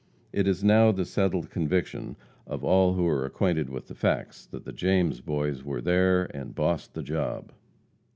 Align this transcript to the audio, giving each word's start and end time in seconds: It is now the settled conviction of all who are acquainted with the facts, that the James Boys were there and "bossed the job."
It 0.33 0.47
is 0.47 0.63
now 0.63 0.91
the 0.91 1.05
settled 1.05 1.51
conviction 1.51 2.15
of 2.47 2.63
all 2.63 2.93
who 2.95 3.07
are 3.07 3.23
acquainted 3.23 3.69
with 3.69 3.87
the 3.87 3.93
facts, 3.93 4.47
that 4.47 4.65
the 4.65 4.73
James 4.73 5.21
Boys 5.21 5.63
were 5.63 5.79
there 5.79 6.23
and 6.35 6.55
"bossed 6.55 6.95
the 6.95 7.03
job." 7.03 7.51